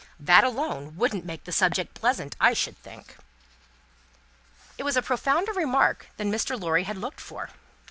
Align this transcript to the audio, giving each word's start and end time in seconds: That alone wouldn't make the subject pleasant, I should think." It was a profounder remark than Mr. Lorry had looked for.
That 0.19 0.43
alone 0.43 0.95
wouldn't 0.97 1.25
make 1.25 1.43
the 1.43 1.51
subject 1.51 1.93
pleasant, 1.93 2.35
I 2.41 2.53
should 2.55 2.75
think." 2.81 3.17
It 4.79 4.83
was 4.83 4.97
a 4.97 5.03
profounder 5.03 5.53
remark 5.53 6.07
than 6.17 6.31
Mr. 6.31 6.59
Lorry 6.59 6.85
had 6.85 6.97
looked 6.97 7.21
for. 7.21 7.51